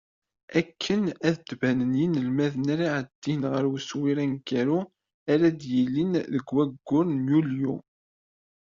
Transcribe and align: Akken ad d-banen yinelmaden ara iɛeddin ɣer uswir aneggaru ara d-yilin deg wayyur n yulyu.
Akken 0.59 1.03
ad 1.27 1.35
d-banen 1.47 1.91
yinelmaden 1.99 2.65
ara 2.73 2.85
iɛeddin 2.89 3.41
ɣer 3.51 3.63
uswir 3.75 4.17
aneggaru 4.23 4.79
ara 5.33 5.47
d-yilin 5.59 6.11
deg 6.33 6.45
wayyur 6.55 7.05
n 7.11 7.25
yulyu. 7.31 7.75